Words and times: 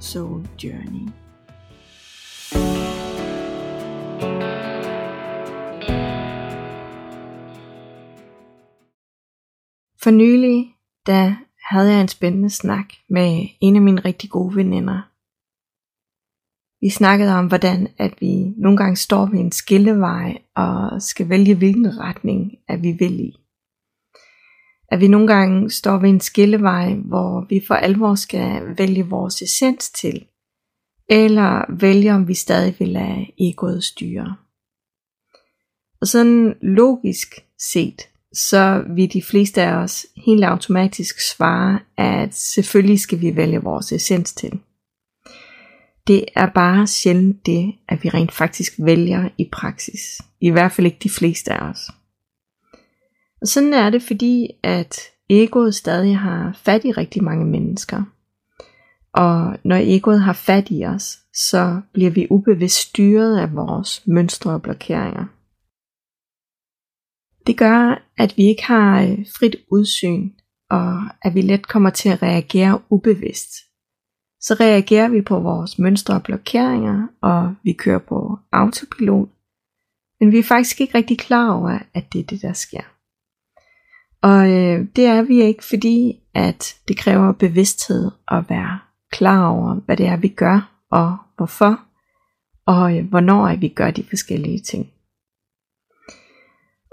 Soul 0.00 0.48
Journey. 0.64 1.08
For 10.02 10.10
nylig, 10.10 10.74
da 11.06 11.36
havde 11.70 11.92
jeg 11.92 12.00
en 12.00 12.08
spændende 12.08 12.50
snak 12.50 12.86
med 13.08 13.46
en 13.60 13.76
af 13.76 13.82
mine 13.82 14.00
rigtig 14.00 14.30
gode 14.30 14.56
veninder. 14.56 15.00
Vi 16.80 16.90
snakkede 16.90 17.34
om, 17.34 17.46
hvordan 17.46 17.88
at 17.98 18.14
vi 18.20 18.54
nogle 18.56 18.76
gange 18.76 18.96
står 18.96 19.26
ved 19.26 19.38
en 19.38 19.52
skillevej 19.52 20.38
og 20.56 21.02
skal 21.02 21.28
vælge, 21.28 21.54
hvilken 21.54 21.98
retning 22.00 22.52
at 22.68 22.82
vi 22.82 22.92
vil 22.92 23.20
i. 23.20 23.39
At 24.90 25.00
vi 25.00 25.08
nogle 25.08 25.26
gange 25.26 25.70
står 25.70 25.98
ved 25.98 26.08
en 26.08 26.20
skillevej, 26.20 26.94
hvor 26.94 27.46
vi 27.48 27.62
for 27.66 27.74
alvor 27.74 28.14
skal 28.14 28.78
vælge 28.78 29.06
vores 29.06 29.42
essens 29.42 29.90
til, 29.90 30.24
eller 31.08 31.74
vælge, 31.80 32.14
om 32.14 32.28
vi 32.28 32.34
stadig 32.34 32.76
vil 32.78 32.88
lade 32.88 33.26
egoet 33.38 33.84
styre. 33.84 34.36
Og 36.00 36.06
sådan 36.06 36.54
logisk 36.62 37.34
set, 37.58 38.08
så 38.32 38.84
vil 38.94 39.12
de 39.12 39.22
fleste 39.22 39.62
af 39.62 39.72
os 39.72 40.06
helt 40.26 40.44
automatisk 40.44 41.20
svare, 41.20 41.80
at 41.96 42.34
selvfølgelig 42.34 43.00
skal 43.00 43.20
vi 43.20 43.36
vælge 43.36 43.62
vores 43.62 43.92
essens 43.92 44.32
til. 44.32 44.60
Det 46.06 46.24
er 46.36 46.46
bare 46.46 46.86
sjældent 46.86 47.46
det, 47.46 47.74
at 47.88 48.04
vi 48.04 48.08
rent 48.08 48.32
faktisk 48.32 48.72
vælger 48.78 49.28
i 49.38 49.48
praksis. 49.52 50.20
I 50.40 50.50
hvert 50.50 50.72
fald 50.72 50.86
ikke 50.86 50.98
de 51.02 51.10
fleste 51.10 51.52
af 51.52 51.70
os. 51.70 51.90
Og 53.40 53.48
sådan 53.48 53.74
er 53.74 53.90
det, 53.90 54.02
fordi 54.02 54.50
at 54.62 54.98
egoet 55.28 55.74
stadig 55.74 56.18
har 56.18 56.52
fat 56.52 56.84
i 56.84 56.92
rigtig 56.92 57.24
mange 57.24 57.46
mennesker. 57.46 58.02
Og 59.12 59.58
når 59.64 59.76
egoet 59.76 60.20
har 60.20 60.32
fat 60.32 60.66
i 60.70 60.84
os, 60.84 61.18
så 61.34 61.80
bliver 61.92 62.10
vi 62.10 62.26
ubevidst 62.30 62.76
styret 62.76 63.38
af 63.38 63.54
vores 63.54 64.06
mønstre 64.06 64.52
og 64.52 64.62
blokeringer. 64.62 65.24
Det 67.46 67.58
gør, 67.58 68.02
at 68.18 68.36
vi 68.36 68.42
ikke 68.42 68.64
har 68.64 69.02
øh, 69.02 69.26
frit 69.38 69.56
udsyn, 69.72 70.30
og 70.70 71.02
at 71.22 71.34
vi 71.34 71.40
let 71.40 71.68
kommer 71.68 71.90
til 71.90 72.08
at 72.08 72.22
reagere 72.22 72.82
ubevidst. 72.90 73.50
Så 74.40 74.56
reagerer 74.60 75.08
vi 75.08 75.22
på 75.22 75.40
vores 75.40 75.78
mønstre 75.78 76.14
og 76.14 76.22
blokeringer, 76.22 77.06
og 77.22 77.54
vi 77.64 77.72
kører 77.72 77.98
på 77.98 78.38
autopilot, 78.52 79.28
men 80.20 80.32
vi 80.32 80.38
er 80.38 80.42
faktisk 80.42 80.80
ikke 80.80 80.94
rigtig 80.94 81.18
klar 81.18 81.50
over, 81.50 81.78
at 81.94 82.12
det 82.12 82.20
er 82.20 82.24
det, 82.24 82.42
der 82.42 82.52
sker. 82.52 82.99
Og 84.22 84.50
øh, 84.50 84.86
det 84.96 85.06
er 85.06 85.22
vi 85.22 85.42
ikke, 85.42 85.64
fordi 85.64 86.20
at 86.34 86.76
det 86.88 86.96
kræver 86.96 87.32
bevidsthed 87.32 88.10
at 88.28 88.50
være 88.50 88.78
klar 89.10 89.48
over, 89.48 89.74
hvad 89.74 89.96
det 89.96 90.06
er, 90.06 90.16
vi 90.16 90.28
gør, 90.28 90.84
og 90.90 91.16
hvorfor, 91.36 91.80
og 92.66 92.96
øh, 92.96 93.08
hvornår 93.08 93.56
vi 93.56 93.68
gør 93.68 93.90
de 93.90 94.04
forskellige 94.04 94.58
ting. 94.58 94.90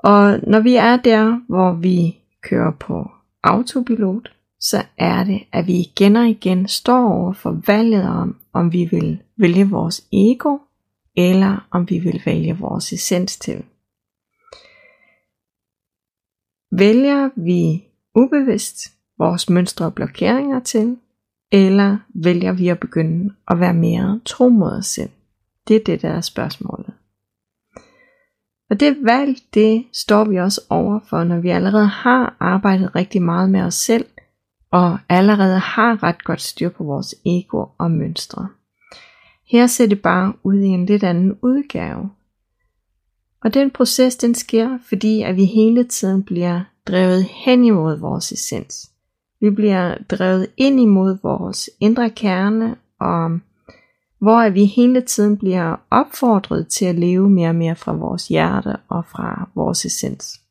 Og 0.03 0.39
når 0.47 0.59
vi 0.59 0.75
er 0.75 0.97
der, 0.97 1.39
hvor 1.47 1.73
vi 1.73 2.17
kører 2.41 2.71
på 2.71 3.11
autopilot, 3.43 4.33
så 4.59 4.83
er 4.97 5.23
det, 5.23 5.43
at 5.51 5.67
vi 5.67 5.73
igen 5.73 6.15
og 6.15 6.27
igen 6.27 6.67
står 6.67 7.13
over 7.13 7.33
for 7.33 7.61
valget 7.67 8.09
om, 8.09 8.35
om 8.53 8.73
vi 8.73 8.85
vil 8.85 9.21
vælge 9.37 9.69
vores 9.69 10.07
ego, 10.13 10.57
eller 11.17 11.67
om 11.71 11.89
vi 11.89 11.99
vil 11.99 12.21
vælge 12.25 12.57
vores 12.57 12.93
essens 12.93 13.37
til. 13.37 13.63
Vælger 16.71 17.29
vi 17.35 17.83
ubevidst 18.15 18.77
vores 19.17 19.49
mønstre 19.49 19.85
og 19.85 19.93
blokeringer 19.93 20.59
til, 20.59 20.97
eller 21.51 21.97
vælger 22.15 22.53
vi 22.53 22.67
at 22.67 22.79
begynde 22.79 23.33
at 23.47 23.59
være 23.59 23.73
mere 23.73 24.19
tro 24.25 24.49
mod 24.49 24.71
os 24.71 24.85
selv? 24.85 25.09
Det 25.67 25.75
er 25.75 25.83
det, 25.85 26.01
der 26.01 26.09
er 26.09 26.21
spørgsmålet. 26.21 26.93
Og 28.69 28.79
det 28.79 28.97
valg, 29.03 29.37
det 29.53 29.85
står 29.93 30.25
vi 30.25 30.39
også 30.39 30.61
over 30.69 30.99
for, 31.09 31.23
når 31.23 31.39
vi 31.39 31.49
allerede 31.49 31.87
har 31.87 32.37
arbejdet 32.39 32.95
rigtig 32.95 33.21
meget 33.21 33.49
med 33.49 33.61
os 33.61 33.75
selv, 33.75 34.05
og 34.71 34.99
allerede 35.09 35.59
har 35.59 36.03
ret 36.03 36.23
godt 36.23 36.41
styr 36.41 36.69
på 36.69 36.83
vores 36.83 37.15
ego 37.25 37.65
og 37.77 37.91
mønstre. 37.91 38.47
Her 39.51 39.67
ser 39.67 39.87
det 39.87 40.01
bare 40.01 40.33
ud 40.43 40.59
i 40.59 40.67
en 40.67 40.85
lidt 40.85 41.03
anden 41.03 41.37
udgave. 41.41 42.09
Og 43.47 43.53
den 43.53 43.71
proces, 43.71 44.15
den 44.15 44.35
sker, 44.35 44.79
fordi 44.89 45.21
at 45.21 45.35
vi 45.35 45.45
hele 45.45 45.83
tiden 45.83 46.23
bliver 46.23 46.61
drevet 46.87 47.23
hen 47.23 47.63
imod 47.63 47.99
vores 47.99 48.31
essens. 48.31 48.91
Vi 49.41 49.49
bliver 49.49 49.95
drevet 50.09 50.47
ind 50.57 50.79
imod 50.79 51.17
vores 51.23 51.69
indre 51.79 52.09
kerne, 52.09 52.75
og 52.99 53.39
hvor 54.19 54.49
vi 54.49 54.65
hele 54.65 55.01
tiden 55.01 55.37
bliver 55.37 55.75
opfordret 55.91 56.67
til 56.67 56.85
at 56.85 56.95
leve 56.95 57.29
mere 57.29 57.49
og 57.49 57.55
mere 57.55 57.75
fra 57.75 57.93
vores 57.93 58.27
hjerte 58.27 58.75
og 58.89 59.05
fra 59.05 59.49
vores 59.55 59.85
essens. 59.85 60.41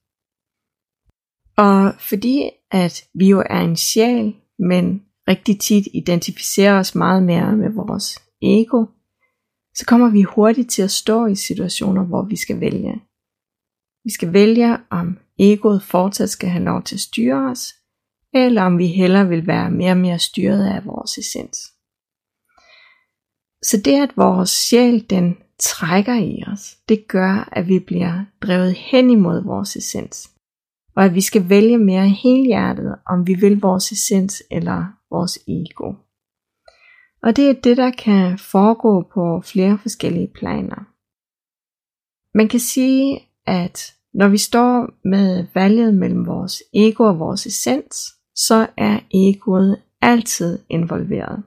Og 1.57 1.95
fordi 1.99 2.51
at 2.71 3.05
vi 3.15 3.29
jo 3.29 3.43
er 3.51 3.61
en 3.61 3.77
sjæl, 3.77 4.35
men 4.59 5.03
rigtig 5.29 5.61
tit 5.61 5.89
identificerer 5.95 6.79
os 6.79 6.95
meget 6.95 7.23
mere 7.23 7.57
med 7.57 7.71
vores 7.71 8.19
ego, 8.43 8.85
så 9.79 9.85
kommer 9.87 10.11
vi 10.11 10.23
hurtigt 10.23 10.71
til 10.71 10.83
at 10.83 10.91
stå 10.91 11.27
i 11.27 11.35
situationer, 11.35 12.05
hvor 12.05 12.23
vi 12.23 12.37
skal 12.37 12.61
vælge. 12.61 13.03
Vi 14.05 14.11
skal 14.11 14.33
vælge, 14.33 14.79
om 14.91 15.19
egoet 15.39 15.83
fortsat 15.83 16.31
skal 16.31 16.49
have 16.49 16.65
lov 16.65 16.83
til 16.83 16.97
at 16.97 17.01
styre 17.01 17.51
os, 17.51 17.75
eller 18.35 18.63
om 18.63 18.79
vi 18.79 18.87
hellere 18.87 19.29
vil 19.29 19.47
være 19.47 19.71
mere 19.71 19.91
og 19.91 19.97
mere 19.97 20.19
styret 20.19 20.67
af 20.67 20.87
vores 20.87 21.19
essens. 21.19 21.59
Så 23.63 23.77
det, 23.85 24.03
at 24.03 24.17
vores 24.17 24.51
sjæl 24.51 25.11
den 25.11 25.37
trækker 25.61 26.15
i 26.15 26.43
os, 26.53 26.77
det 26.89 27.09
gør, 27.09 27.49
at 27.53 27.69
vi 27.69 27.79
bliver 27.79 28.25
drevet 28.43 28.75
hen 28.75 29.11
imod 29.11 29.45
vores 29.45 29.77
essens. 29.77 30.31
Og 30.97 31.05
at 31.05 31.15
vi 31.15 31.21
skal 31.21 31.49
vælge 31.49 31.79
mere 31.79 32.09
helhjertet, 32.09 32.95
om 33.07 33.27
vi 33.27 33.35
vil 33.35 33.61
vores 33.61 33.93
essens 33.93 34.43
eller 34.51 34.85
vores 35.11 35.39
ego. 35.49 36.06
Og 37.27 37.37
det 37.37 37.51
er 37.51 37.53
det, 37.53 37.77
der 37.77 37.91
kan 37.91 38.39
foregå 38.39 39.03
på 39.15 39.41
flere 39.45 39.79
forskellige 39.79 40.33
planer. 40.35 40.81
Man 42.39 42.49
kan 42.49 42.61
sige, 42.61 43.21
at 43.47 43.95
når 44.15 44.29
vi 44.29 44.39
står 44.39 44.91
med 45.09 45.47
valget 45.55 45.95
mellem 45.95 46.27
vores 46.27 46.63
ego 46.75 47.05
og 47.05 47.19
vores 47.19 47.47
essens, 47.47 47.97
så 48.35 48.67
er 48.77 49.01
egoet 49.15 49.83
altid 50.01 50.59
involveret. 50.69 51.43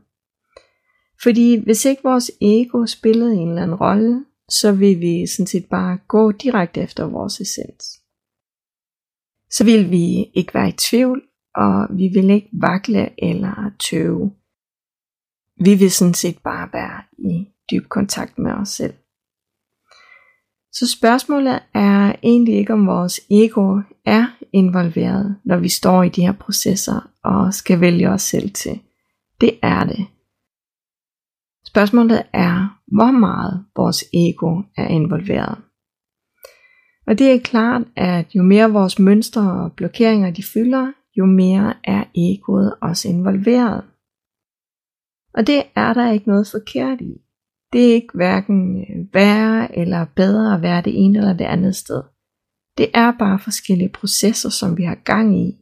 Fordi 1.23 1.63
hvis 1.63 1.85
ikke 1.85 2.03
vores 2.03 2.31
ego 2.41 2.85
spillede 2.85 3.35
en 3.35 3.50
eller 3.50 3.63
anden 3.63 3.75
rolle, 3.75 4.25
så 4.50 4.72
vil 4.72 5.00
vi 5.00 5.28
sådan 5.28 5.47
set 5.47 5.66
bare 5.69 5.97
gå 6.07 6.31
direkte 6.31 6.81
efter 6.81 7.06
vores 7.06 7.41
essens. 7.41 7.85
Så 9.51 9.63
vil 9.63 9.91
vi 9.91 10.31
ikke 10.34 10.53
være 10.53 10.69
i 10.69 10.77
tvivl, 10.89 11.21
og 11.56 11.88
vi 11.98 12.07
vil 12.07 12.30
ikke 12.30 12.50
vakle 12.53 13.24
eller 13.24 13.71
tøve. 13.89 14.38
Vi 15.59 15.75
vil 15.75 15.91
sådan 15.91 16.13
set 16.13 16.38
bare 16.44 16.69
være 16.73 17.01
i 17.17 17.47
dyb 17.71 17.89
kontakt 17.89 18.38
med 18.38 18.51
os 18.51 18.69
selv. 18.69 18.94
Så 20.71 20.95
spørgsmålet 20.97 21.59
er 21.73 22.15
egentlig 22.23 22.56
ikke, 22.56 22.73
om 22.73 22.88
vores 22.88 23.19
ego 23.31 23.81
er 24.06 24.25
involveret, 24.53 25.38
når 25.45 25.57
vi 25.57 25.69
står 25.69 26.03
i 26.03 26.09
de 26.09 26.21
her 26.21 26.31
processer 26.31 27.09
og 27.23 27.53
skal 27.53 27.81
vælge 27.81 28.09
os 28.09 28.21
selv 28.21 28.51
til. 28.51 28.79
Det 29.41 29.59
er 29.63 29.83
det. 29.83 30.07
Spørgsmålet 31.67 32.23
er, 32.33 32.79
hvor 32.88 33.12
meget 33.12 33.65
vores 33.75 34.03
ego 34.13 34.62
er 34.77 34.88
involveret. 34.88 35.57
Og 37.07 37.19
det 37.19 37.31
er 37.31 37.39
klart, 37.39 37.81
at 37.95 38.35
jo 38.35 38.44
mere 38.44 38.71
vores 38.71 39.00
mønstre 39.00 39.51
og 39.63 39.73
blokeringer 39.73 40.31
de 40.31 40.44
fylder, 40.53 40.91
jo 41.17 41.25
mere 41.25 41.73
er 41.83 42.03
egoet 42.15 42.75
også 42.81 43.09
involveret. 43.09 43.83
Og 45.33 45.47
det 45.47 45.63
er 45.75 45.93
der 45.93 46.11
ikke 46.11 46.27
noget 46.27 46.47
forkert 46.51 47.01
i. 47.01 47.21
Det 47.73 47.89
er 47.89 47.93
ikke 47.93 48.13
hverken 48.13 48.77
øh, 48.77 49.13
værre 49.13 49.77
eller 49.77 50.05
bedre 50.15 50.55
at 50.55 50.61
være 50.61 50.81
det 50.81 51.05
ene 51.05 51.17
eller 51.17 51.33
det 51.33 51.45
andet 51.45 51.75
sted. 51.75 52.01
Det 52.77 52.87
er 52.93 53.11
bare 53.19 53.39
forskellige 53.39 53.89
processer, 53.89 54.49
som 54.49 54.77
vi 54.77 54.83
har 54.83 54.95
gang 54.95 55.39
i. 55.39 55.55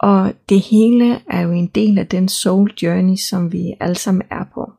Og 0.00 0.34
det 0.48 0.60
hele 0.60 1.20
er 1.30 1.40
jo 1.40 1.52
en 1.52 1.66
del 1.66 1.98
af 1.98 2.06
den 2.06 2.28
soul 2.28 2.70
journey, 2.82 3.16
som 3.16 3.52
vi 3.52 3.74
alle 3.80 3.94
sammen 3.94 4.22
er 4.30 4.44
på. 4.54 4.72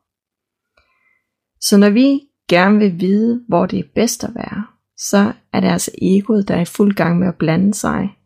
Så 1.62 1.77
når 1.77 1.89
vi 1.89 2.21
gerne 2.50 2.80
vil 2.80 3.00
vide, 3.00 3.44
hvor 3.48 3.66
det 3.66 3.80
er 3.80 3.89
bedst 3.95 4.24
at 4.24 4.36
være, 4.36 4.66
så 4.98 5.33
er 5.54 5.60
det 5.60 5.68
altså 5.68 5.92
egoet, 6.01 6.48
der 6.48 6.56
er 6.56 6.62
i 6.62 6.66
fuld 6.66 6.95
gang 6.95 7.19
med 7.19 7.27
at 7.27 7.36
blande 7.36 7.74
sig, 7.74 8.18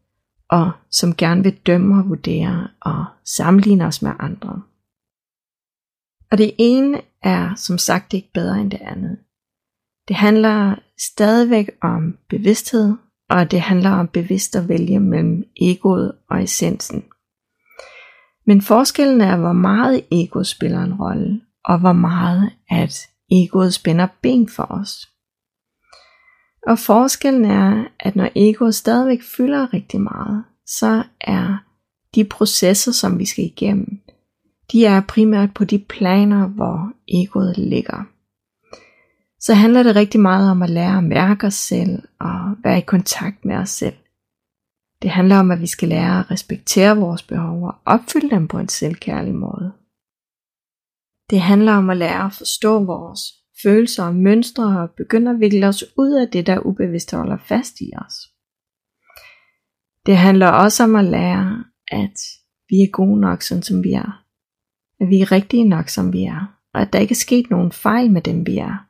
og 0.49 0.71
som 0.91 1.15
gerne 1.15 1.43
vil 1.43 1.57
dømme 1.67 1.99
og 1.99 2.09
vurdere 2.09 2.67
og 2.81 3.05
sammenligne 3.25 3.85
os 3.85 4.01
med 4.01 4.11
andre. 4.19 4.61
Og 6.33 6.39
det 6.39 6.51
ene 6.57 7.01
er 7.21 7.56
som 7.56 7.77
sagt 7.77 8.13
ikke 8.13 8.31
bedre 8.33 8.62
end 8.62 8.71
det 8.71 8.81
andet. 8.81 9.18
Det 10.07 10.15
handler 10.15 10.75
stadigvæk 11.00 11.69
om 11.81 12.18
bevidsthed, 12.30 12.94
og 13.30 13.51
det 13.51 13.62
handler 13.62 13.89
om 13.89 14.07
bevidst 14.07 14.56
at 14.56 14.69
vælge 14.69 15.00
mellem 15.00 15.44
egoet 15.62 16.12
og 16.30 16.44
essensen. 16.44 17.03
Men 18.45 18.62
forskellen 18.62 19.21
er, 19.21 19.38
hvor 19.38 19.53
meget 19.53 20.06
ego 20.12 20.44
spiller 20.44 20.83
en 20.83 20.94
rolle, 20.94 21.41
og 21.65 21.80
hvor 21.80 21.94
meget 21.94 22.51
at 22.69 23.07
egoet 23.31 23.74
spænder 23.74 24.07
ben 24.21 24.50
for 24.50 24.63
os. 24.63 25.09
Og 26.68 26.79
forskellen 26.79 27.45
er, 27.45 27.86
at 28.00 28.15
når 28.15 28.29
egoet 28.36 28.75
stadigvæk 28.75 29.21
fylder 29.38 29.74
rigtig 29.74 30.01
meget, 30.01 30.44
så 30.65 31.03
er 31.21 31.57
de 32.15 32.24
processer, 32.25 32.91
som 32.91 33.19
vi 33.19 33.25
skal 33.25 33.44
igennem, 33.44 34.00
de 34.73 34.85
er 34.85 35.01
primært 35.01 35.53
på 35.53 35.63
de 35.63 35.85
planer, 35.89 36.47
hvor 36.47 36.93
egoet 37.07 37.57
ligger. 37.57 38.03
Så 39.39 39.53
handler 39.53 39.83
det 39.83 39.95
rigtig 39.95 40.21
meget 40.21 40.51
om 40.51 40.61
at 40.61 40.69
lære 40.69 40.97
at 40.97 41.03
mærke 41.03 41.47
os 41.47 41.53
selv 41.53 42.03
og 42.19 42.55
være 42.63 42.77
i 42.77 42.81
kontakt 42.81 43.45
med 43.45 43.55
os 43.55 43.69
selv. 43.69 43.95
Det 45.01 45.09
handler 45.09 45.37
om, 45.37 45.51
at 45.51 45.61
vi 45.61 45.67
skal 45.67 45.89
lære 45.89 46.19
at 46.19 46.31
respektere 46.31 46.97
vores 46.97 47.23
behov 47.23 47.63
og 47.63 47.75
opfylde 47.85 48.29
dem 48.29 48.47
på 48.47 48.59
en 48.59 48.69
selvkærlig 48.69 49.35
måde. 49.35 49.73
Det 51.29 51.41
handler 51.41 51.73
om 51.73 51.89
at 51.89 51.97
lære 51.97 52.25
at 52.25 52.33
forstå 52.33 52.83
vores 52.83 53.19
følelser 53.63 54.03
og 54.03 54.15
mønstre 54.15 54.81
og 54.81 54.89
begynde 54.89 55.31
at 55.31 55.39
vikle 55.39 55.67
os 55.67 55.83
ud 55.97 56.11
af 56.11 56.27
det, 56.27 56.47
der 56.47 56.59
ubevidst 56.59 57.11
holder 57.11 57.37
fast 57.37 57.81
i 57.81 57.91
os. 58.05 58.13
Det 60.05 60.17
handler 60.17 60.47
også 60.47 60.83
om 60.83 60.95
at 60.95 61.05
lære, 61.05 61.63
at 61.87 62.17
vi 62.69 62.75
er 62.75 62.91
gode 62.91 63.21
nok, 63.21 63.41
sådan 63.41 63.63
som 63.63 63.83
vi 63.83 63.93
er. 63.93 64.22
At 65.03 65.09
vi 65.09 65.21
er 65.21 65.31
rigtige 65.31 65.63
nok, 65.63 65.89
som 65.89 66.13
vi 66.13 66.23
er. 66.23 66.57
Og 66.73 66.81
at 66.81 66.94
der 66.94 67.00
ikke 67.00 67.11
er 67.11 67.15
sket 67.15 67.50
nogen 67.50 67.71
fejl 67.71 68.11
med 68.11 68.21
dem, 68.21 68.45
vi 68.45 68.57
er. 68.57 68.88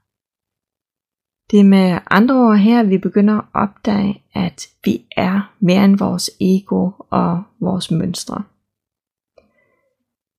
Det 1.51 1.59
er 1.59 1.63
med 1.63 1.99
andre 2.11 2.35
ord 2.35 2.57
her, 2.57 2.79
at 2.79 2.89
vi 2.89 2.97
begynder 2.97 3.37
at 3.37 3.45
opdage, 3.53 4.23
at 4.33 4.67
vi 4.85 5.05
er 5.17 5.53
mere 5.59 5.85
end 5.85 5.97
vores 5.97 6.31
ego 6.41 6.91
og 7.09 7.43
vores 7.59 7.91
mønstre. 7.91 8.43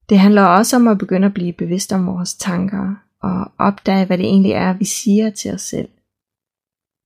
Det 0.09 0.19
handler 0.19 0.43
også 0.43 0.76
om 0.76 0.88
at 0.88 0.99
begynde 0.99 1.26
at 1.26 1.35
blive 1.35 1.53
bevidst 1.53 1.93
om 1.93 2.06
vores 2.06 2.35
tanker 2.35 2.94
og 3.23 3.53
opdage, 3.59 4.06
hvad 4.06 4.19
det 4.19 4.26
egentlig 4.26 4.53
er, 4.53 4.73
vi 4.73 4.85
siger 4.85 5.31
til 5.31 5.55
os 5.55 5.62
selv. 5.62 5.88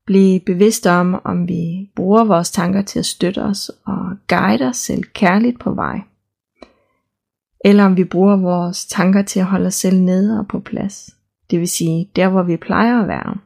Blive 0.06 0.40
bevidst 0.40 0.86
om, 0.86 1.20
om 1.24 1.48
vi 1.48 1.90
bruger 1.96 2.24
vores 2.24 2.50
tanker 2.50 2.82
til 2.82 2.98
at 2.98 3.06
støtte 3.06 3.42
os 3.42 3.70
og 3.84 4.16
guide 4.28 4.64
os 4.68 4.76
selv 4.76 5.02
kærligt 5.02 5.60
på 5.60 5.74
vej. 5.74 6.00
Eller 7.64 7.84
om 7.84 7.96
vi 7.96 8.04
bruger 8.04 8.36
vores 8.36 8.86
tanker 8.86 9.22
til 9.22 9.40
at 9.40 9.46
holde 9.46 9.66
os 9.66 9.74
selv 9.74 10.00
nede 10.00 10.38
og 10.38 10.48
på 10.48 10.60
plads. 10.60 11.16
Det 11.50 11.58
vil 11.58 11.68
sige, 11.68 12.10
der 12.16 12.28
hvor 12.28 12.42
vi 12.42 12.56
plejer 12.56 13.02
at 13.02 13.08
være 13.08 13.36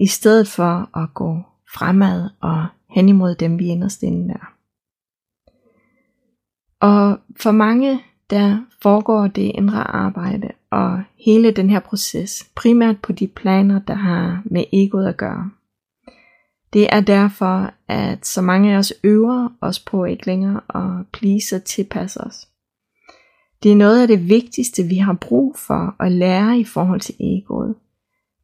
i 0.00 0.06
stedet 0.06 0.48
for 0.48 0.98
at 0.98 1.14
gå 1.14 1.42
fremad 1.74 2.30
og 2.40 2.66
hen 2.90 3.08
imod 3.08 3.34
dem, 3.34 3.58
vi 3.58 3.66
inderst 3.66 4.02
inde 4.02 4.34
er. 4.34 4.52
Og 6.80 7.18
for 7.40 7.50
mange, 7.50 8.00
der 8.30 8.64
foregår 8.82 9.26
det 9.26 9.52
indre 9.54 9.82
arbejde 9.82 10.48
og 10.70 11.02
hele 11.26 11.50
den 11.50 11.70
her 11.70 11.80
proces 11.80 12.50
primært 12.54 13.00
på 13.00 13.12
de 13.12 13.28
planer, 13.28 13.78
der 13.78 13.94
har 13.94 14.42
med 14.44 14.64
egoet 14.72 15.06
at 15.06 15.16
gøre. 15.16 15.50
Det 16.72 16.86
er 16.92 17.00
derfor, 17.00 17.70
at 17.88 18.26
så 18.26 18.42
mange 18.42 18.74
af 18.74 18.78
os 18.78 18.92
øver 19.04 19.48
os 19.60 19.80
på 19.80 20.04
ikke 20.04 20.26
længere 20.26 20.60
at 20.74 21.06
please 21.12 21.56
og 21.56 21.64
tilpasse 21.64 22.20
os. 22.20 22.48
Det 23.62 23.72
er 23.72 23.76
noget 23.76 24.02
af 24.02 24.08
det 24.08 24.28
vigtigste, 24.28 24.82
vi 24.82 24.96
har 24.96 25.18
brug 25.20 25.56
for 25.58 26.02
at 26.02 26.12
lære 26.12 26.58
i 26.58 26.64
forhold 26.64 27.00
til 27.00 27.14
egoet 27.20 27.74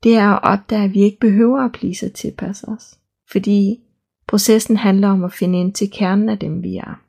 det 0.02 0.16
er 0.16 0.28
at 0.28 0.42
opdage, 0.42 0.84
at 0.84 0.94
vi 0.94 1.02
ikke 1.02 1.18
behøver 1.20 1.60
at 1.60 1.72
blive 1.72 1.94
så 1.94 2.08
tilpasse 2.08 2.68
os. 2.68 2.98
Fordi 3.30 3.80
processen 4.26 4.76
handler 4.76 5.08
om 5.08 5.24
at 5.24 5.32
finde 5.32 5.60
ind 5.60 5.74
til 5.74 5.90
kernen 5.90 6.28
af 6.28 6.38
dem, 6.38 6.62
vi 6.62 6.76
er. 6.76 7.02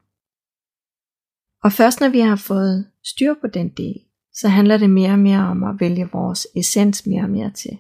Og 1.63 1.71
først 1.71 1.99
når 1.99 2.09
vi 2.09 2.19
har 2.19 2.35
fået 2.35 2.87
styr 3.03 3.33
på 3.41 3.47
den 3.47 3.69
del, 3.69 4.01
så 4.33 4.47
handler 4.47 4.77
det 4.77 4.89
mere 4.89 5.11
og 5.11 5.19
mere 5.19 5.39
om 5.39 5.63
at 5.63 5.79
vælge 5.79 6.09
vores 6.13 6.47
essens 6.55 7.05
mere 7.05 7.23
og 7.23 7.29
mere 7.29 7.51
til. 7.51 7.77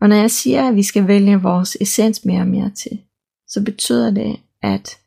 Og 0.00 0.08
når 0.08 0.16
jeg 0.16 0.30
siger, 0.30 0.68
at 0.68 0.76
vi 0.76 0.82
skal 0.82 1.08
vælge 1.08 1.42
vores 1.42 1.76
essens 1.80 2.24
mere 2.24 2.40
og 2.40 2.46
mere 2.46 2.70
til, 2.70 3.00
så 3.46 3.64
betyder 3.64 4.10
det, 4.10 4.40
at 4.62 4.98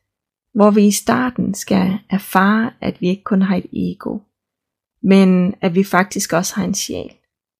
hvor 0.53 0.71
vi 0.71 0.87
i 0.87 0.91
starten 0.91 1.53
skal 1.53 1.99
erfare, 2.09 2.71
at 2.81 3.01
vi 3.01 3.07
ikke 3.07 3.23
kun 3.23 3.41
har 3.41 3.55
et 3.55 3.65
ego, 3.73 4.19
men 5.03 5.53
at 5.61 5.75
vi 5.75 5.83
faktisk 5.83 6.33
også 6.33 6.55
har 6.55 6.63
en 6.63 6.73
sjæl 6.73 7.11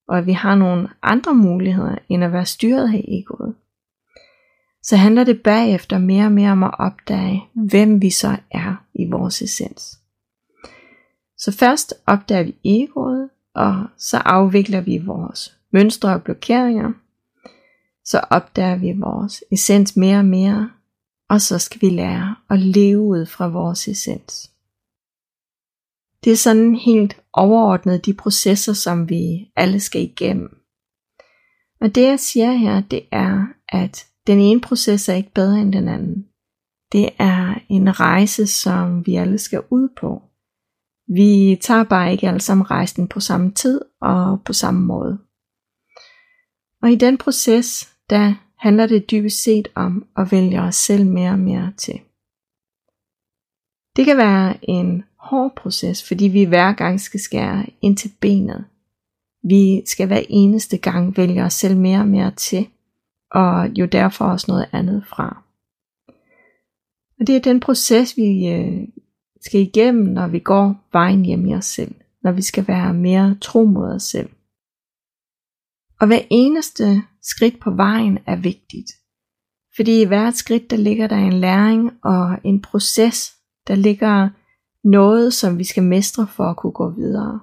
og 0.08 0.18
at 0.18 0.26
vi 0.26 0.32
har 0.32 0.54
nogle 0.54 0.88
andre 1.02 1.34
muligheder 1.34 1.98
end 2.08 2.24
at 2.24 2.32
være 2.32 2.46
styret 2.46 2.94
af 2.94 3.04
egoet, 3.08 3.54
så 4.82 4.96
handler 4.96 5.24
det 5.24 5.42
bagefter 5.42 5.98
mere 5.98 6.24
og 6.24 6.32
mere 6.32 6.52
om 6.52 6.62
at 6.62 6.74
opdage, 6.78 7.44
hvem 7.54 8.02
vi 8.02 8.10
så 8.10 8.36
er 8.50 8.84
i 8.94 9.10
vores 9.10 9.42
essens. 9.42 9.98
Så 11.38 11.52
først 11.52 11.94
opdager 12.06 12.42
vi 12.42 12.54
egoet, 12.64 13.30
og 13.54 13.86
så 13.98 14.16
afvikler 14.16 14.80
vi 14.80 14.98
vores 14.98 15.58
mønstre 15.72 16.14
og 16.14 16.22
blokeringer. 16.22 16.92
Så 18.04 18.20
opdager 18.30 18.76
vi 18.76 18.92
vores 18.92 19.44
essens 19.52 19.96
mere 19.96 20.18
og 20.18 20.24
mere, 20.24 20.70
og 21.32 21.40
så 21.40 21.58
skal 21.58 21.80
vi 21.80 21.88
lære 21.88 22.36
at 22.50 22.58
leve 22.58 23.00
ud 23.00 23.26
fra 23.26 23.48
vores 23.48 23.88
essens. 23.88 24.50
Det 26.24 26.32
er 26.32 26.36
sådan 26.36 26.74
helt 26.74 27.20
overordnet 27.32 28.06
de 28.06 28.14
processer, 28.14 28.72
som 28.72 29.08
vi 29.08 29.50
alle 29.56 29.80
skal 29.80 30.02
igennem. 30.02 30.56
Og 31.80 31.94
det 31.94 32.02
jeg 32.02 32.20
siger 32.20 32.52
her, 32.52 32.80
det 32.80 33.02
er, 33.12 33.46
at 33.68 34.06
den 34.26 34.38
ene 34.38 34.60
proces 34.60 35.08
er 35.08 35.14
ikke 35.14 35.34
bedre 35.34 35.60
end 35.60 35.72
den 35.72 35.88
anden. 35.88 36.26
Det 36.92 37.08
er 37.18 37.54
en 37.68 38.00
rejse, 38.00 38.46
som 38.46 39.06
vi 39.06 39.16
alle 39.16 39.38
skal 39.38 39.62
ud 39.70 39.88
på. 40.00 40.22
Vi 41.08 41.58
tager 41.62 41.84
bare 41.84 42.12
ikke 42.12 42.28
alle 42.28 42.40
sammen 42.40 42.70
rejsen 42.70 43.08
på 43.08 43.20
samme 43.20 43.52
tid 43.52 43.80
og 44.00 44.42
på 44.44 44.52
samme 44.52 44.80
måde. 44.80 45.18
Og 46.82 46.92
i 46.92 46.96
den 46.96 47.18
proces, 47.18 47.94
der 48.10 48.34
handler 48.62 48.86
det 48.86 49.10
dybest 49.10 49.42
set 49.42 49.68
om 49.74 50.06
at 50.16 50.32
vælge 50.32 50.60
os 50.60 50.74
selv 50.74 51.06
mere 51.06 51.30
og 51.30 51.38
mere 51.38 51.72
til. 51.76 52.00
Det 53.96 54.04
kan 54.04 54.16
være 54.16 54.56
en 54.62 55.04
hård 55.16 55.54
proces, 55.56 56.08
fordi 56.08 56.28
vi 56.28 56.44
hver 56.44 56.72
gang 56.72 57.00
skal 57.00 57.20
skære 57.20 57.66
ind 57.80 57.96
til 57.96 58.12
benet. 58.20 58.64
Vi 59.44 59.82
skal 59.86 60.06
hver 60.06 60.22
eneste 60.28 60.78
gang 60.78 61.16
vælge 61.16 61.42
os 61.42 61.52
selv 61.52 61.76
mere 61.76 61.98
og 61.98 62.08
mere 62.08 62.30
til, 62.30 62.68
og 63.30 63.68
jo 63.78 63.86
derfor 63.86 64.24
også 64.24 64.46
noget 64.48 64.68
andet 64.72 65.04
fra. 65.06 65.42
Og 67.20 67.26
det 67.26 67.36
er 67.36 67.40
den 67.40 67.60
proces, 67.60 68.16
vi 68.16 68.48
øh, 68.48 68.88
skal 69.40 69.60
igennem, 69.60 70.04
når 70.04 70.26
vi 70.26 70.38
går 70.38 70.76
vejen 70.92 71.24
hjem 71.24 71.46
i 71.46 71.54
os 71.54 71.64
selv, 71.64 71.94
når 72.22 72.32
vi 72.32 72.42
skal 72.42 72.68
være 72.68 72.94
mere 72.94 73.36
tro 73.40 73.64
mod 73.64 73.94
os 73.94 74.02
selv. 74.02 74.30
Og 76.00 76.06
hver 76.06 76.20
eneste 76.30 77.02
skridt 77.22 77.60
på 77.60 77.70
vejen 77.70 78.18
er 78.26 78.36
vigtigt. 78.36 78.90
Fordi 79.76 80.02
i 80.02 80.04
hvert 80.04 80.36
skridt, 80.36 80.70
der 80.70 80.76
ligger 80.76 81.06
der 81.06 81.16
en 81.16 81.32
læring 81.32 81.90
og 82.04 82.38
en 82.44 82.62
proces, 82.62 83.34
der 83.66 83.74
ligger 83.74 84.28
noget, 84.84 85.34
som 85.34 85.58
vi 85.58 85.64
skal 85.64 85.82
mestre 85.82 86.26
for 86.26 86.44
at 86.44 86.56
kunne 86.56 86.72
gå 86.72 86.90
videre. 86.90 87.40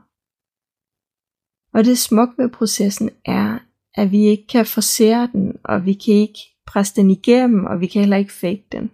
Og 1.73 1.85
det 1.85 1.97
smukke 1.97 2.33
ved 2.37 2.49
processen 2.49 3.09
er, 3.25 3.59
at 3.93 4.11
vi 4.11 4.23
ikke 4.23 4.47
kan 4.47 4.65
forsere 4.65 5.29
den, 5.33 5.53
og 5.63 5.85
vi 5.85 5.93
kan 5.93 6.13
ikke 6.13 6.39
presse 6.67 6.95
den 6.95 7.11
igennem, 7.11 7.65
og 7.65 7.81
vi 7.81 7.87
kan 7.87 7.99
heller 7.99 8.17
ikke 8.17 8.33
fake 8.33 8.67
den. 8.71 8.91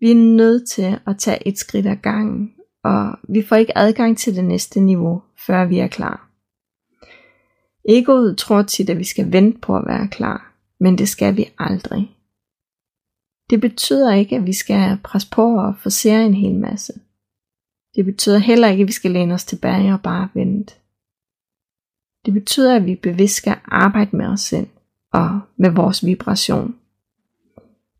Vi 0.00 0.10
er 0.10 0.36
nødt 0.36 0.68
til 0.68 0.98
at 1.06 1.18
tage 1.18 1.48
et 1.48 1.58
skridt 1.58 1.86
ad 1.86 1.96
gangen, 1.96 2.54
og 2.84 3.18
vi 3.28 3.42
får 3.42 3.56
ikke 3.56 3.78
adgang 3.78 4.18
til 4.18 4.36
det 4.36 4.44
næste 4.44 4.80
niveau, 4.80 5.22
før 5.46 5.64
vi 5.64 5.78
er 5.78 5.88
klar. 5.88 6.29
Egoet 7.88 8.38
tror 8.38 8.62
tit, 8.62 8.90
at 8.90 8.98
vi 8.98 9.04
skal 9.04 9.32
vente 9.32 9.58
på 9.58 9.76
at 9.76 9.84
være 9.86 10.08
klar, 10.08 10.54
men 10.80 10.98
det 10.98 11.08
skal 11.08 11.36
vi 11.36 11.50
aldrig. 11.58 12.16
Det 13.50 13.60
betyder 13.60 14.12
ikke, 14.12 14.36
at 14.36 14.46
vi 14.46 14.52
skal 14.52 14.98
presse 15.04 15.28
på 15.30 15.56
og 15.56 15.74
forsere 15.78 16.26
en 16.26 16.34
hel 16.34 16.54
masse. 16.54 16.92
Det 17.94 18.04
betyder 18.04 18.38
heller 18.38 18.68
ikke, 18.68 18.82
at 18.82 18.86
vi 18.86 18.92
skal 18.92 19.10
læne 19.10 19.34
os 19.34 19.44
tilbage 19.44 19.92
og 19.92 20.02
bare 20.02 20.28
vente. 20.34 20.74
Det 22.26 22.34
betyder, 22.34 22.76
at 22.76 22.86
vi 22.86 22.94
bevidst 22.94 23.34
skal 23.34 23.56
arbejde 23.64 24.16
med 24.16 24.26
os 24.26 24.40
selv 24.40 24.66
og 25.12 25.40
med 25.56 25.70
vores 25.70 26.06
vibration. 26.06 26.74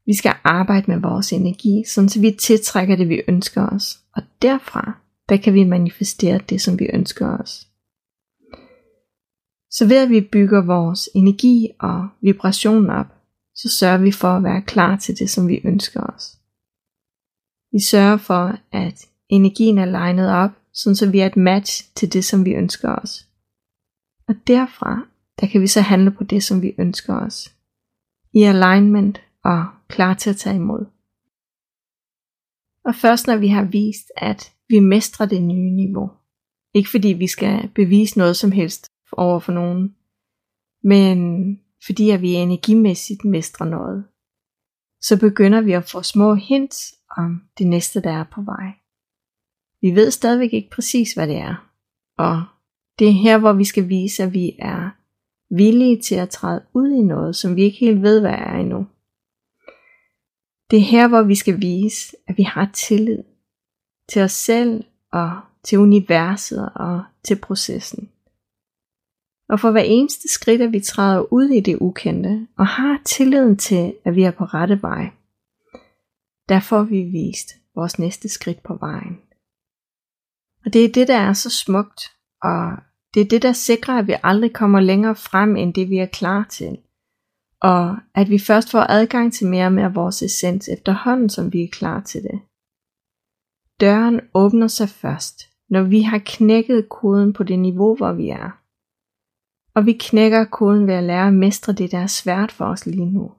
Vi 0.06 0.14
skal 0.14 0.34
arbejde 0.44 0.90
med 0.90 1.00
vores 1.00 1.32
energi, 1.32 1.84
så 1.86 2.18
vi 2.20 2.30
tiltrækker 2.30 2.96
det, 2.96 3.08
vi 3.08 3.22
ønsker 3.28 3.66
os. 3.66 3.98
Og 4.16 4.22
derfra, 4.42 4.92
der 5.28 5.36
kan 5.36 5.54
vi 5.54 5.64
manifestere 5.64 6.38
det, 6.38 6.60
som 6.60 6.78
vi 6.78 6.86
ønsker 6.92 7.38
os. 7.38 7.69
Så 9.70 9.86
ved 9.88 9.96
at 9.96 10.10
vi 10.10 10.20
bygger 10.32 10.66
vores 10.66 11.08
energi 11.14 11.68
og 11.80 12.08
vibration 12.22 12.90
op, 12.90 13.06
så 13.54 13.68
sørger 13.78 13.98
vi 13.98 14.12
for 14.12 14.28
at 14.28 14.42
være 14.42 14.62
klar 14.62 14.96
til 14.96 15.18
det, 15.18 15.30
som 15.30 15.48
vi 15.48 15.60
ønsker 15.64 16.00
os. 16.00 16.38
Vi 17.72 17.80
sørger 17.80 18.16
for, 18.16 18.58
at 18.72 19.06
energien 19.28 19.78
er 19.78 19.84
legnet 19.84 20.32
op, 20.32 20.50
sådan 20.72 20.96
så 20.96 21.10
vi 21.10 21.20
er 21.20 21.26
et 21.26 21.36
match 21.36 21.94
til 21.94 22.12
det, 22.12 22.24
som 22.24 22.44
vi 22.44 22.52
ønsker 22.52 22.94
os. 22.94 23.28
Og 24.28 24.34
derfra, 24.46 25.06
der 25.40 25.46
kan 25.46 25.60
vi 25.60 25.66
så 25.66 25.80
handle 25.80 26.10
på 26.10 26.24
det, 26.24 26.42
som 26.42 26.62
vi 26.62 26.74
ønsker 26.78 27.14
os. 27.14 27.54
I 28.34 28.42
alignment 28.42 29.20
og 29.44 29.66
klar 29.88 30.14
til 30.14 30.30
at 30.30 30.36
tage 30.36 30.56
imod. 30.56 30.86
Og 32.84 32.94
først 32.94 33.26
når 33.26 33.36
vi 33.36 33.48
har 33.48 33.64
vist, 33.64 34.12
at 34.16 34.52
vi 34.68 34.80
mestrer 34.80 35.26
det 35.26 35.42
nye 35.42 35.70
niveau. 35.70 36.10
Ikke 36.74 36.90
fordi 36.90 37.08
vi 37.08 37.26
skal 37.26 37.70
bevise 37.74 38.18
noget 38.18 38.36
som 38.36 38.52
helst 38.52 38.89
over 39.12 39.40
for 39.40 39.52
nogen, 39.52 39.94
men 40.82 41.58
fordi 41.86 42.10
at 42.10 42.20
vi 42.20 42.32
energimæssigt 42.32 43.24
mestrer 43.24 43.66
noget. 43.66 44.04
Så 45.00 45.20
begynder 45.20 45.60
vi 45.60 45.72
at 45.72 45.90
få 45.90 46.02
små 46.02 46.34
hints 46.34 46.94
om 47.16 47.42
det 47.58 47.66
næste, 47.66 48.00
der 48.00 48.10
er 48.10 48.24
på 48.24 48.42
vej. 48.42 48.72
Vi 49.82 49.94
ved 49.94 50.10
stadigvæk 50.10 50.52
ikke 50.52 50.70
præcis, 50.70 51.12
hvad 51.12 51.28
det 51.28 51.36
er. 51.36 51.70
Og 52.18 52.44
det 52.98 53.08
er 53.08 53.12
her, 53.12 53.38
hvor 53.38 53.52
vi 53.52 53.64
skal 53.64 53.88
vise, 53.88 54.22
at 54.22 54.32
vi 54.32 54.56
er 54.58 54.90
villige 55.54 56.00
til 56.00 56.14
at 56.14 56.30
træde 56.30 56.64
ud 56.74 56.90
i 56.90 57.02
noget, 57.02 57.36
som 57.36 57.56
vi 57.56 57.62
ikke 57.62 57.78
helt 57.78 58.02
ved, 58.02 58.20
hvad 58.20 58.30
er 58.30 58.52
endnu. 58.52 58.86
Det 60.70 60.78
er 60.78 60.90
her, 60.90 61.08
hvor 61.08 61.22
vi 61.22 61.34
skal 61.34 61.60
vise, 61.60 62.16
at 62.28 62.38
vi 62.38 62.42
har 62.42 62.70
tillid 62.74 63.22
til 64.08 64.22
os 64.22 64.32
selv 64.32 64.84
og 65.12 65.40
til 65.62 65.78
universet 65.78 66.72
og 66.74 67.04
til 67.24 67.38
processen. 67.38 68.10
Og 69.50 69.60
for 69.60 69.70
hver 69.70 69.82
eneste 69.82 70.28
skridt, 70.28 70.62
at 70.62 70.72
vi 70.72 70.80
træder 70.80 71.32
ud 71.32 71.48
i 71.48 71.60
det 71.60 71.78
ukendte 71.80 72.46
og 72.58 72.66
har 72.66 73.00
tilliden 73.04 73.56
til, 73.56 73.94
at 74.04 74.14
vi 74.16 74.22
er 74.22 74.30
på 74.30 74.44
rette 74.44 74.82
vej, 74.82 75.10
der 76.48 76.60
får 76.60 76.82
vi 76.82 77.02
vist 77.02 77.48
vores 77.74 77.98
næste 77.98 78.28
skridt 78.28 78.62
på 78.62 78.76
vejen. 78.80 79.18
Og 80.64 80.72
det 80.72 80.84
er 80.84 80.92
det, 80.92 81.08
der 81.08 81.16
er 81.16 81.32
så 81.32 81.50
smukt, 81.50 82.00
og 82.42 82.72
det 83.14 83.20
er 83.20 83.28
det, 83.28 83.42
der 83.42 83.52
sikrer, 83.52 83.98
at 83.98 84.06
vi 84.06 84.14
aldrig 84.22 84.52
kommer 84.52 84.80
længere 84.80 85.16
frem, 85.16 85.56
end 85.56 85.74
det 85.74 85.90
vi 85.90 85.98
er 85.98 86.06
klar 86.06 86.46
til. 86.50 86.78
Og 87.62 87.98
at 88.14 88.30
vi 88.30 88.38
først 88.38 88.70
får 88.70 88.80
adgang 88.80 89.32
til 89.32 89.46
mere 89.46 89.66
og 89.66 89.72
mere 89.72 89.94
vores 89.94 90.22
essens 90.22 90.68
efterhånden, 90.68 91.28
som 91.28 91.52
vi 91.52 91.62
er 91.62 91.68
klar 91.72 92.00
til 92.00 92.22
det. 92.22 92.40
Døren 93.80 94.20
åbner 94.34 94.66
sig 94.66 94.88
først, 94.88 95.40
når 95.68 95.82
vi 95.82 96.02
har 96.02 96.22
knækket 96.26 96.88
koden 96.88 97.32
på 97.32 97.42
det 97.42 97.58
niveau, 97.58 97.96
hvor 97.96 98.12
vi 98.12 98.28
er. 98.28 98.59
Og 99.74 99.86
vi 99.86 99.92
knækker 99.92 100.44
koden 100.44 100.86
ved 100.86 100.94
at 100.94 101.04
lære 101.04 101.26
at 101.26 101.34
mestre 101.34 101.72
det, 101.72 101.92
der 101.92 101.98
er 101.98 102.06
svært 102.06 102.52
for 102.52 102.64
os 102.64 102.86
lige 102.86 103.06
nu. 103.06 103.32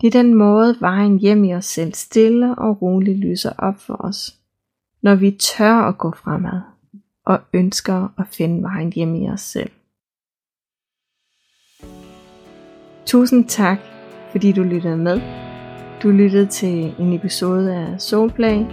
Det 0.00 0.06
er 0.06 0.22
den 0.22 0.34
måde, 0.34 0.76
vejen 0.80 1.18
hjem 1.18 1.44
i 1.44 1.54
os 1.54 1.64
selv 1.64 1.92
stille 1.94 2.54
og 2.54 2.82
roligt 2.82 3.18
lyser 3.18 3.52
op 3.58 3.80
for 3.80 3.96
os, 4.04 4.38
når 5.02 5.14
vi 5.14 5.30
tør 5.30 5.74
at 5.74 5.98
gå 5.98 6.10
fremad 6.10 6.60
og 7.24 7.40
ønsker 7.52 8.08
at 8.18 8.26
finde 8.30 8.62
vejen 8.62 8.92
hjem 8.92 9.14
i 9.14 9.28
os 9.28 9.40
selv. 9.40 9.70
Tusind 13.06 13.48
tak, 13.48 13.78
fordi 14.30 14.52
du 14.52 14.62
lyttede 14.62 14.96
med. 14.96 15.20
Du 16.02 16.10
lyttede 16.10 16.46
til 16.46 16.94
en 16.98 17.12
episode 17.12 17.74
af 17.74 18.00
Soulplay. 18.00 18.64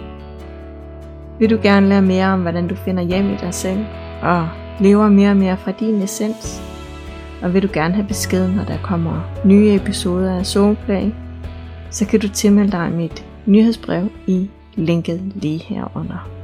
Vil 1.38 1.50
du 1.50 1.58
gerne 1.62 1.88
lære 1.88 2.02
mere 2.02 2.26
om, 2.26 2.42
hvordan 2.42 2.68
du 2.68 2.74
finder 2.74 3.02
hjem 3.02 3.30
i 3.30 3.36
dig 3.36 3.54
selv 3.54 3.84
og 4.22 4.48
lever 4.80 5.08
mere 5.08 5.30
og 5.30 5.36
mere 5.36 5.56
fra 5.56 5.72
din 5.72 6.02
essens? 6.02 6.62
Og 7.42 7.54
vil 7.54 7.62
du 7.62 7.68
gerne 7.72 7.94
have 7.94 8.06
besked, 8.06 8.48
når 8.48 8.64
der 8.64 8.78
kommer 8.82 9.40
nye 9.44 9.74
episoder 9.74 10.38
af 10.38 10.46
Soulplay, 10.46 11.10
så 11.90 12.06
kan 12.06 12.20
du 12.20 12.28
tilmelde 12.28 12.72
dig 12.72 12.92
mit 12.92 13.24
nyhedsbrev 13.46 14.08
i 14.26 14.50
linket 14.74 15.32
lige 15.34 15.58
herunder. 15.58 16.39